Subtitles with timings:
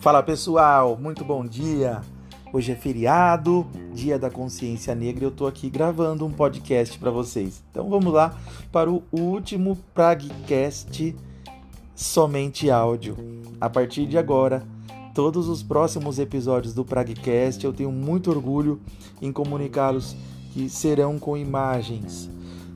[0.00, 2.00] Fala pessoal, muito bom dia.
[2.54, 7.10] Hoje é feriado, Dia da Consciência Negra, e eu tô aqui gravando um podcast para
[7.10, 7.62] vocês.
[7.70, 8.34] Então vamos lá
[8.72, 11.14] para o último Pragcast
[11.94, 13.14] somente áudio.
[13.60, 14.66] A partir de agora,
[15.14, 18.80] todos os próximos episódios do Pragcast eu tenho muito orgulho
[19.20, 20.16] em comunicá-los
[20.54, 22.30] que serão com imagens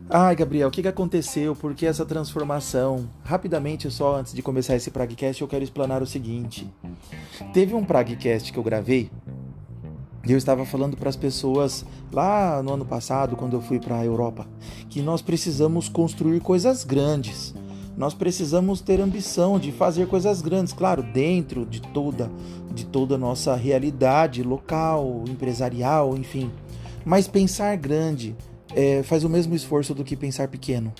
[0.08, 1.56] Ai, Gabriel, o que, que aconteceu?
[1.56, 3.08] Por que essa transformação?
[3.24, 6.70] Rapidamente, só antes de começar esse Pragcast, eu quero explanar o seguinte.
[7.54, 9.10] Teve um Pragcast que eu gravei
[10.26, 13.98] e eu estava falando para as pessoas lá no ano passado, quando eu fui para
[13.98, 14.46] a Europa,
[14.90, 17.54] que nós precisamos construir coisas grandes.
[17.96, 22.30] Nós precisamos ter ambição de fazer coisas grandes, claro, dentro de toda
[22.74, 26.50] de toda a nossa realidade local, empresarial, enfim.
[27.04, 28.34] Mas pensar grande,
[28.74, 30.92] é, faz o mesmo esforço do que pensar pequeno.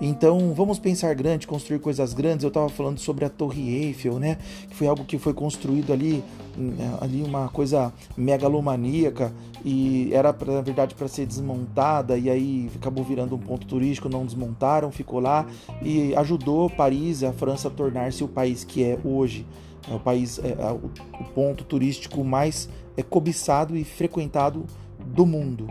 [0.00, 2.42] Então, vamos pensar grande, construir coisas grandes.
[2.42, 4.36] Eu estava falando sobre a Torre Eiffel, né?
[4.68, 6.24] Que foi algo que foi construído ali,
[6.58, 9.32] é, ali uma coisa megalomaníaca
[9.64, 14.26] e era na verdade para ser desmontada e aí acabou virando um ponto turístico, não
[14.26, 15.46] desmontaram, ficou lá
[15.80, 19.46] e ajudou Paris, a França a tornar-se o país que é hoje.
[19.90, 24.64] É o país, é, é, o ponto turístico mais é, cobiçado e frequentado
[25.04, 25.66] do mundo.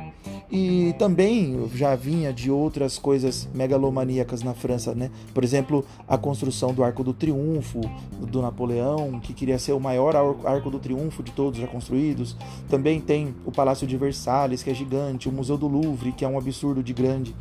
[0.52, 5.10] E também já vinha de outras coisas megalomaníacas na França, né?
[5.34, 7.80] Por exemplo, a construção do Arco do Triunfo
[8.20, 10.14] do Napoleão, que queria ser o maior
[10.44, 12.36] Arco do Triunfo de todos já construídos.
[12.70, 16.28] Também tem o Palácio de Versalhes, que é gigante, o Museu do Louvre, que é
[16.28, 17.34] um absurdo de grande.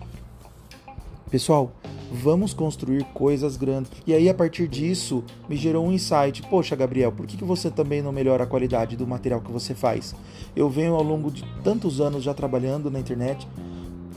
[1.30, 1.70] Pessoal,
[2.10, 3.92] vamos construir coisas grandes.
[4.04, 6.42] E aí, a partir disso, me gerou um insight.
[6.50, 9.72] Poxa, Gabriel, por que, que você também não melhora a qualidade do material que você
[9.72, 10.12] faz?
[10.56, 13.46] Eu venho ao longo de tantos anos já trabalhando na internet,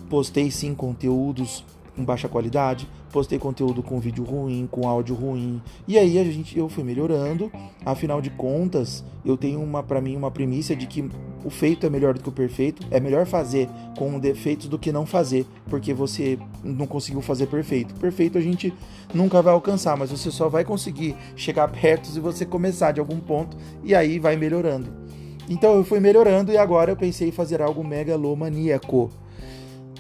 [0.10, 1.64] postei sim conteúdos
[1.96, 5.62] com baixa qualidade, postei conteúdo com vídeo ruim, com áudio ruim.
[5.88, 7.52] E aí a gente eu fui melhorando.
[7.86, 11.08] Afinal de contas, eu tenho uma para mim uma premissa de que
[11.44, 12.86] o feito é melhor do que o perfeito.
[12.90, 17.94] É melhor fazer com defeitos do que não fazer, porque você não conseguiu fazer perfeito.
[17.96, 18.74] Perfeito a gente
[19.14, 23.20] nunca vai alcançar, mas você só vai conseguir chegar perto se você começar de algum
[23.20, 25.04] ponto e aí vai melhorando.
[25.50, 29.12] Então eu fui melhorando e agora eu pensei em fazer algo megalomaníaco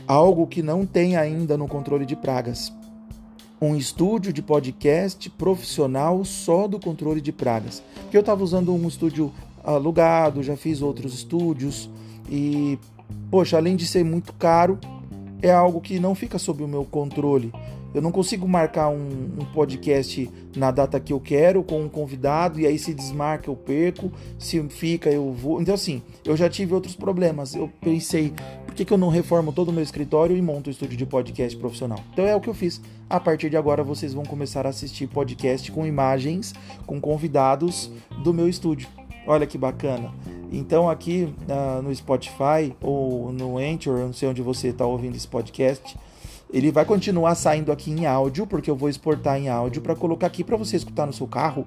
[0.07, 2.73] algo que não tem ainda no controle de pragas.
[3.61, 7.81] Um estúdio de podcast profissional só do controle de pragas.
[8.01, 9.31] Porque eu estava usando um estúdio
[9.63, 11.89] alugado, já fiz outros estúdios
[12.29, 12.77] e,
[13.31, 14.77] poxa, além de ser muito caro,
[15.41, 17.53] é algo que não fica sob o meu controle.
[17.93, 19.07] Eu não consigo marcar um,
[19.39, 23.55] um, podcast na data que eu quero com um convidado e aí se desmarca eu
[23.55, 25.61] perco, se fica eu vou.
[25.61, 27.53] Então assim, eu já tive outros problemas.
[27.53, 28.33] Eu pensei,
[28.73, 31.05] por que, que eu não reformo todo o meu escritório e monto um estúdio de
[31.05, 31.99] podcast profissional?
[32.11, 32.81] Então é o que eu fiz.
[33.07, 36.55] A partir de agora vocês vão começar a assistir podcast com imagens,
[36.87, 37.91] com convidados
[38.23, 38.87] do meu estúdio.
[39.27, 40.11] Olha que bacana.
[40.51, 45.27] Então aqui uh, no Spotify ou no Anchor, não sei onde você está ouvindo esse
[45.27, 45.95] podcast,
[46.51, 50.25] ele vai continuar saindo aqui em áudio, porque eu vou exportar em áudio para colocar
[50.25, 51.63] aqui para você escutar no seu carro,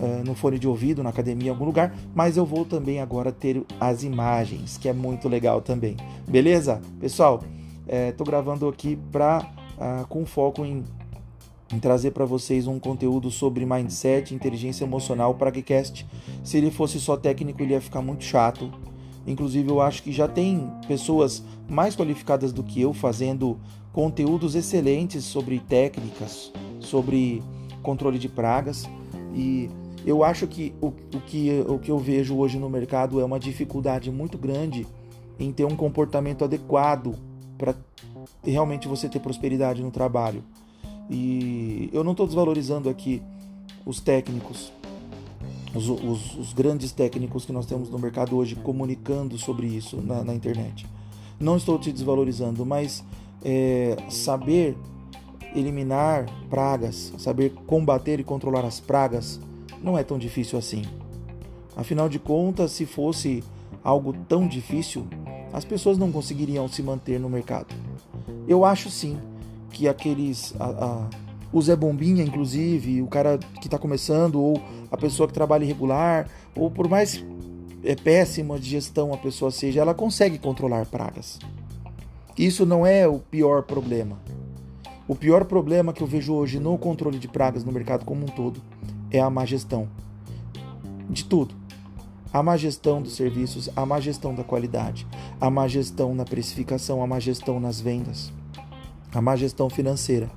[0.00, 1.94] uh, no fone de ouvido, na academia, em algum lugar.
[2.14, 5.96] Mas eu vou também agora ter as imagens, que é muito legal também.
[6.28, 6.80] Beleza?
[7.00, 7.42] Pessoal,
[7.86, 9.46] estou é, gravando aqui pra,
[9.78, 10.84] uh, com foco em,
[11.72, 16.06] em trazer para vocês um conteúdo sobre mindset, inteligência emocional, para Pragcast.
[16.42, 18.70] Se ele fosse só técnico, ele ia ficar muito chato.
[19.26, 23.58] Inclusive, eu acho que já tem pessoas mais qualificadas do que eu fazendo
[23.92, 27.42] conteúdos excelentes sobre técnicas, sobre
[27.82, 28.88] controle de pragas
[29.34, 29.70] e
[30.06, 33.40] eu acho que o, o, que o que eu vejo hoje no mercado é uma
[33.40, 34.86] dificuldade muito grande
[35.38, 37.14] em ter um comportamento adequado
[37.58, 37.74] para
[38.42, 40.44] realmente você ter prosperidade no trabalho.
[41.10, 43.20] E eu não estou desvalorizando aqui
[43.84, 44.72] os técnicos,
[45.74, 50.24] os, os, os, grandes técnicos que nós temos no mercado hoje comunicando sobre isso na,
[50.24, 50.86] na internet.
[51.38, 53.04] Não estou te desvalorizando, mas
[53.44, 54.76] é, saber
[55.54, 59.40] eliminar pragas, saber combater e controlar as pragas,
[59.82, 60.82] não é tão difícil assim.
[61.76, 63.44] Afinal de contas, se fosse
[63.84, 65.06] algo tão difícil,
[65.52, 67.74] as pessoas não conseguiriam se manter no mercado.
[68.48, 69.18] Eu acho sim
[69.70, 70.54] que aqueles.
[70.58, 71.10] A, a,
[71.52, 76.28] o Zé Bombinha, inclusive, o cara que está começando, ou a pessoa que trabalha irregular,
[76.54, 77.24] ou por mais
[77.84, 81.38] é, péssima de gestão a pessoa seja, ela consegue controlar pragas.
[82.36, 84.18] Isso não é o pior problema.
[85.08, 88.28] O pior problema que eu vejo hoje no controle de pragas no mercado como um
[88.28, 88.60] todo
[89.16, 89.88] é a má gestão.
[91.08, 91.54] De tudo.
[92.32, 95.06] A má gestão dos serviços, a má gestão da qualidade,
[95.40, 98.32] a má gestão na precificação, a má gestão nas vendas,
[99.14, 100.30] a má gestão financeira.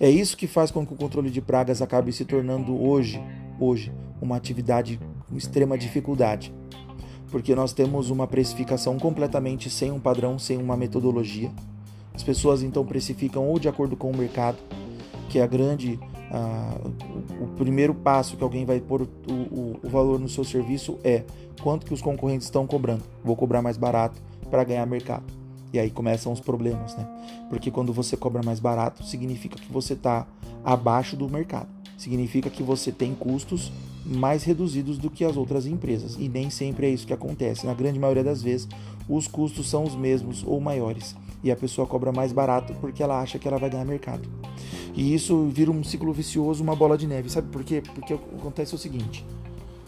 [0.00, 3.22] É isso que faz com que o controle de pragas acabe se tornando hoje
[3.60, 6.52] hoje uma atividade com extrema dificuldade,
[7.30, 11.50] porque nós temos uma precificação completamente sem um padrão, sem uma metodologia.
[12.14, 14.58] As pessoas então precificam ou de acordo com o mercado,
[15.28, 15.98] que é a grande
[16.30, 20.98] o, o, primeiro passo que alguém vai pôr o, o, o, valor no seu serviço
[21.02, 21.24] é
[21.62, 23.02] quanto que os concorrentes estão cobrando.
[23.24, 24.20] Vou cobrar mais barato
[24.50, 25.24] para ganhar mercado.
[25.72, 27.06] E aí começam os problemas, né?
[27.48, 30.26] Porque quando você cobra mais barato, significa que você está
[30.64, 31.68] abaixo do mercado.
[31.96, 33.72] Significa que você tem custos
[34.04, 36.16] mais reduzidos do que as outras empresas.
[36.18, 37.66] E nem sempre é isso que acontece.
[37.66, 38.68] Na grande maioria das vezes,
[39.08, 41.14] os custos são os mesmos ou maiores.
[41.42, 44.28] E a pessoa cobra mais barato porque ela acha que ela vai ganhar mercado.
[44.98, 47.30] E isso vira um ciclo vicioso, uma bola de neve.
[47.30, 47.80] Sabe por quê?
[47.94, 49.24] Porque acontece o seguinte: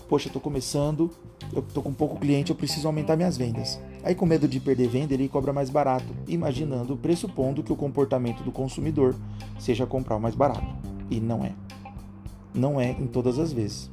[0.08, 1.10] poxa, eu tô começando,
[1.52, 3.80] eu tô com pouco cliente, eu preciso aumentar minhas vendas.
[4.04, 8.44] Aí, com medo de perder venda, ele cobra mais barato, imaginando, pressupondo que o comportamento
[8.44, 9.16] do consumidor
[9.58, 10.64] seja comprar o mais barato.
[11.10, 11.54] E não é.
[12.54, 13.90] Não é em todas as vezes.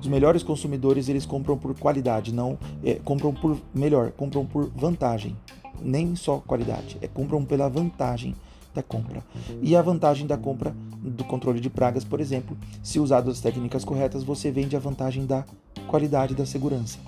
[0.00, 5.36] Os melhores consumidores eles compram por qualidade, não é, compram por melhor, compram por vantagem.
[5.82, 8.36] Nem só qualidade, é compram pela vantagem
[8.74, 9.22] da compra.
[9.62, 13.84] E a vantagem da compra do controle de pragas, por exemplo, se usado as técnicas
[13.84, 15.44] corretas, você vende a vantagem da
[15.86, 16.98] qualidade da segurança.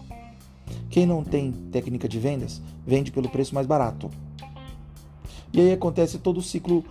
[0.89, 4.11] Quem não tem técnica de vendas, vende pelo preço mais barato.
[5.53, 6.85] E aí acontece todo o ciclo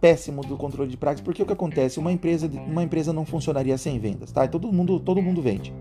[0.00, 1.98] péssimo do controle de pragas, porque o que acontece?
[1.98, 4.46] Uma empresa, uma empresa não funcionaria sem vendas, tá?
[4.46, 5.72] Todo mundo, todo mundo vende.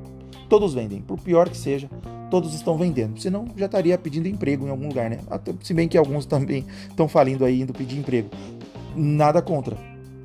[0.47, 1.89] Todos vendem, por pior que seja,
[2.29, 3.19] todos estão vendendo.
[3.19, 5.19] Senão já estaria pedindo emprego em algum lugar, né?
[5.61, 8.29] Se bem que alguns também estão falindo aí indo pedir emprego.
[8.95, 9.77] Nada contra.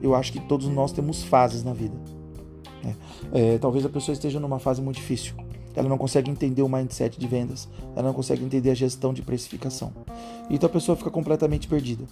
[0.02, 1.94] Eu acho que todos nós temos fases na vida.
[2.82, 2.94] Né?
[3.32, 5.34] É, talvez a pessoa esteja numa fase muito difícil.
[5.75, 9.22] Ela não consegue entender o mindset de vendas, ela não consegue entender a gestão de
[9.22, 9.93] precificação.
[10.49, 12.05] Então a pessoa fica completamente perdida.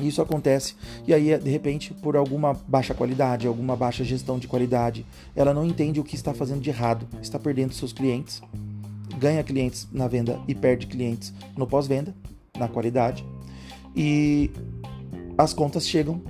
[0.00, 0.74] Isso acontece
[1.06, 5.06] e aí, de repente, por alguma baixa qualidade, alguma baixa gestão de qualidade,
[5.36, 8.42] ela não entende o que está fazendo de errado, está perdendo seus clientes,
[9.18, 12.14] ganha clientes na venda e perde clientes no pós-venda,
[12.58, 13.24] na qualidade,
[13.94, 14.50] e
[15.38, 16.20] as contas chegam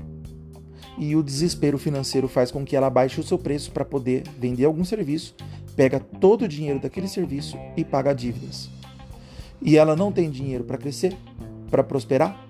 [0.98, 4.64] e o desespero financeiro faz com que ela baixe o seu preço para poder vender
[4.64, 5.34] algum serviço,
[5.74, 8.70] pega todo o dinheiro daquele serviço e paga dívidas.
[9.60, 11.16] E ela não tem dinheiro para crescer,
[11.70, 12.43] para prosperar,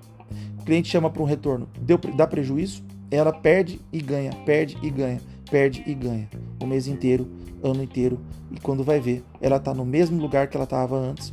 [0.65, 5.21] cliente chama para um retorno, deu, dá prejuízo, ela perde e ganha, perde e ganha,
[5.51, 6.29] perde e ganha.
[6.61, 7.29] O mês inteiro,
[7.63, 8.19] ano inteiro.
[8.51, 11.33] E quando vai ver, ela está no mesmo lugar que ela estava antes,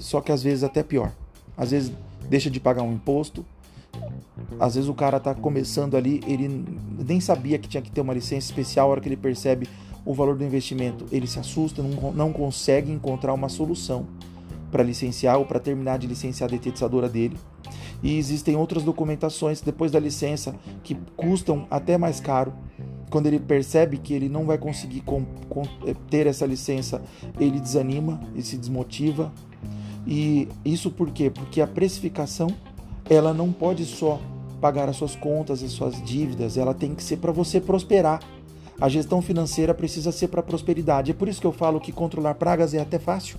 [0.00, 1.12] só que às vezes até pior.
[1.56, 1.92] Às vezes
[2.28, 3.44] deixa de pagar um imposto,
[4.58, 6.64] às vezes o cara está começando ali, ele
[7.06, 9.68] nem sabia que tinha que ter uma licença especial, a hora que ele percebe
[10.04, 14.06] o valor do investimento, ele se assusta, não, não consegue encontrar uma solução
[14.72, 17.36] para licenciar ou para terminar de licenciar a detetizadora dele
[18.02, 22.52] e existem outras documentações depois da licença que custam até mais caro.
[23.10, 25.04] Quando ele percebe que ele não vai conseguir
[25.86, 27.02] eh, ter essa licença,
[27.38, 29.32] ele desanima e se desmotiva.
[30.06, 31.30] E isso por quê?
[31.30, 32.48] Porque a precificação
[33.08, 34.20] ela não pode só
[34.60, 38.20] pagar as suas contas, as suas dívidas, ela tem que ser para você prosperar.
[38.80, 41.10] A gestão financeira precisa ser para prosperidade.
[41.10, 43.38] É por isso que eu falo que controlar pragas é até fácil.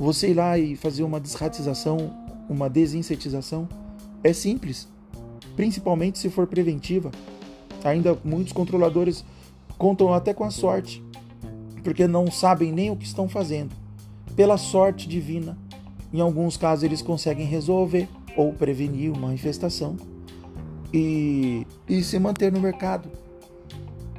[0.00, 2.10] Você ir lá e fazer uma desratização
[2.48, 3.68] uma desinsetização
[4.24, 4.88] é simples,
[5.54, 7.12] principalmente se for preventiva.
[7.84, 9.24] Ainda muitos controladores
[9.78, 11.04] contam até com a sorte,
[11.84, 13.72] porque não sabem nem o que estão fazendo.
[14.34, 15.56] Pela sorte divina,
[16.12, 19.96] em alguns casos eles conseguem resolver ou prevenir uma infestação
[20.92, 23.08] e, e se manter no mercado.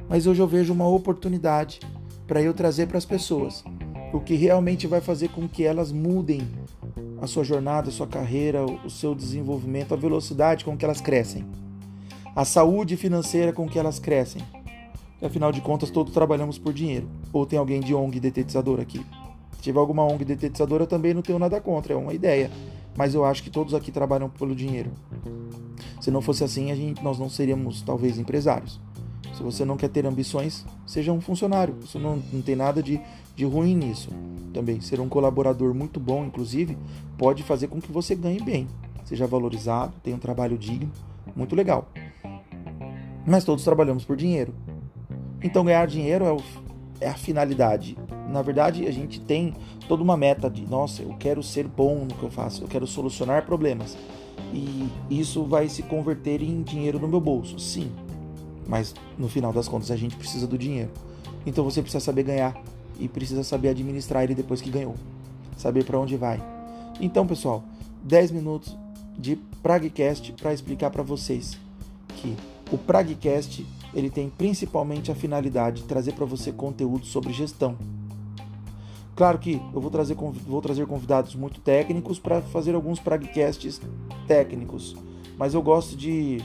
[0.08, 1.80] Mas hoje eu vejo uma oportunidade
[2.26, 3.64] para eu trazer para as pessoas
[4.12, 6.46] o que realmente vai fazer com que elas mudem
[7.20, 11.44] a sua jornada, a sua carreira, o seu desenvolvimento, a velocidade com que elas crescem,
[12.36, 14.42] a saúde financeira com que elas crescem.
[15.22, 17.08] Afinal de contas, todos trabalhamos por dinheiro.
[17.32, 18.98] Ou tem alguém de ONG detetizador aqui?
[19.52, 22.50] Se tiver alguma ONG detetizadora, também não tenho nada contra, é uma ideia.
[22.96, 24.90] Mas eu acho que todos aqui trabalham pelo dinheiro.
[26.00, 28.80] Se não fosse assim, a gente, nós não seríamos talvez empresários.
[29.42, 31.74] Se você não quer ter ambições, seja um funcionário.
[31.82, 33.00] Isso não, não tem nada de,
[33.34, 34.08] de ruim nisso.
[34.54, 36.78] Também ser um colaborador muito bom, inclusive,
[37.18, 38.68] pode fazer com que você ganhe bem,
[39.04, 40.92] seja valorizado, tenha um trabalho digno,
[41.34, 41.88] muito legal.
[43.26, 44.54] Mas todos trabalhamos por dinheiro.
[45.42, 46.40] Então ganhar dinheiro é, o,
[47.00, 47.98] é a finalidade.
[48.28, 49.54] Na verdade, a gente tem
[49.88, 52.86] toda uma meta de, nossa, eu quero ser bom no que eu faço, eu quero
[52.86, 53.98] solucionar problemas.
[54.54, 57.90] E isso vai se converter em dinheiro no meu bolso, sim.
[58.66, 60.90] Mas no final das contas a gente precisa do dinheiro.
[61.44, 62.60] Então você precisa saber ganhar
[62.98, 64.94] e precisa saber administrar ele depois que ganhou.
[65.56, 66.42] Saber para onde vai.
[67.00, 67.64] Então, pessoal,
[68.04, 68.76] 10 minutos
[69.18, 71.58] de Pragcast para explicar para vocês
[72.16, 72.36] que
[72.70, 77.76] o Pragcast ele tem principalmente a finalidade de trazer para você conteúdo sobre gestão.
[79.14, 83.80] Claro que eu vou trazer, vou trazer convidados muito técnicos para fazer alguns pragcasts
[84.26, 84.96] técnicos,
[85.36, 86.38] mas eu gosto de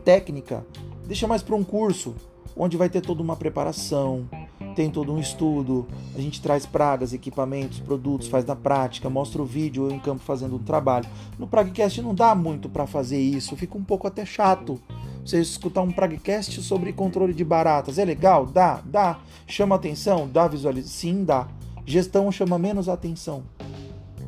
[0.00, 0.66] técnica,
[1.06, 2.14] deixa mais para um curso,
[2.56, 4.28] onde vai ter toda uma preparação,
[4.74, 9.44] tem todo um estudo, a gente traz pragas, equipamentos, produtos, faz na prática, mostra o
[9.44, 11.08] vídeo eu em campo fazendo um trabalho.
[11.38, 14.80] No Pragcast não dá muito para fazer isso, fica um pouco até chato.
[15.24, 18.46] Você escutar um Pragcast sobre controle de baratas, é legal?
[18.46, 19.18] Dá, dá.
[19.46, 20.28] Chama atenção?
[20.28, 20.92] Dá visualização?
[20.92, 21.46] Sim, dá.
[21.84, 23.42] Gestão chama menos atenção.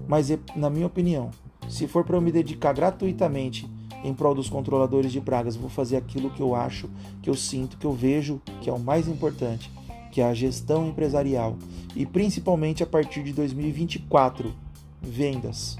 [0.06, 1.30] Mas, na minha opinião,
[1.68, 3.70] se for para eu me dedicar gratuitamente
[4.04, 6.88] em prol dos controladores de pragas, vou fazer aquilo que eu acho,
[7.22, 9.70] que eu sinto, que eu vejo que é o mais importante,
[10.10, 11.56] que é a gestão empresarial
[11.94, 14.52] e principalmente a partir de 2024,
[15.00, 15.78] vendas.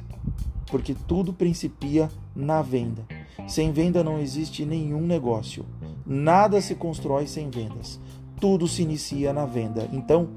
[0.71, 3.05] Porque tudo principia na venda.
[3.47, 5.65] Sem venda não existe nenhum negócio.
[6.07, 8.01] Nada se constrói sem vendas.
[8.41, 9.89] Tudo se inicia na venda.
[9.93, 10.29] Então,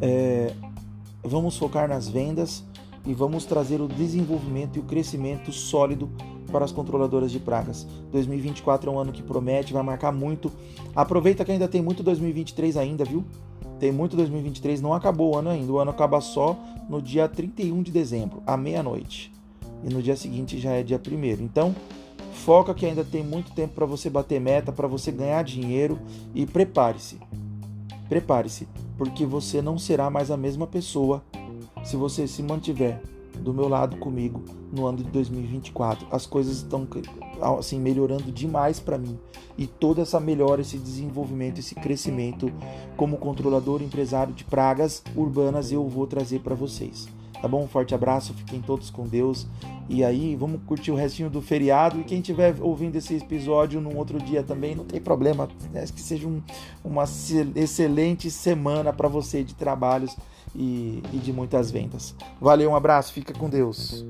[0.00, 0.54] é,
[1.22, 2.64] vamos focar nas vendas
[3.04, 6.10] e vamos trazer o desenvolvimento e o crescimento sólido
[6.50, 7.86] para as controladoras de pragas.
[8.12, 10.52] 2024 é um ano que promete, vai marcar muito.
[10.94, 13.24] Aproveita que ainda tem muito 2023 ainda, viu?
[13.78, 15.72] Tem muito 2023, não acabou o ano ainda.
[15.72, 19.32] O ano acaba só no dia 31 de dezembro, à meia-noite.
[19.82, 21.74] E no dia seguinte já é dia 1 Então,
[22.32, 25.98] foca que ainda tem muito tempo para você bater meta, para você ganhar dinheiro
[26.34, 27.18] e prepare-se.
[28.08, 31.22] Prepare-se, porque você não será mais a mesma pessoa
[31.82, 33.00] se você se mantiver
[33.40, 34.42] do meu lado comigo
[34.72, 36.06] no ano de 2024.
[36.10, 36.86] As coisas estão
[37.58, 39.18] assim melhorando demais para mim
[39.56, 42.52] e toda essa melhora, esse desenvolvimento, esse crescimento
[42.96, 47.08] como controlador empresário de pragas urbanas eu vou trazer para vocês.
[47.40, 47.64] Tá bom?
[47.64, 49.46] Um forte abraço, fiquem todos com Deus.
[49.88, 51.98] E aí, vamos curtir o restinho do feriado.
[51.98, 55.48] E quem estiver ouvindo esse episódio num outro dia também, não tem problema.
[55.72, 56.42] É que seja um,
[56.84, 57.04] uma
[57.56, 60.14] excelente semana para você de trabalhos
[60.54, 62.14] e, e de muitas vendas.
[62.40, 64.04] Valeu, um abraço, fica com Deus.